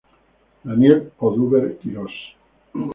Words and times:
Daniel 0.65 1.11
Oduber 1.19 1.77
Quirós. 1.79 2.15